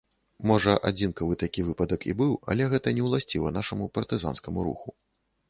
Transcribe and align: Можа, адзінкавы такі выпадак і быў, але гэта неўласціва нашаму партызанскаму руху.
Можа, 0.51 0.71
адзінкавы 0.89 1.33
такі 1.43 1.65
выпадак 1.67 2.07
і 2.13 2.15
быў, 2.23 2.33
але 2.55 2.67
гэта 2.73 2.95
неўласціва 3.01 3.53
нашаму 3.59 3.91
партызанскаму 4.01 4.59
руху. 4.71 4.89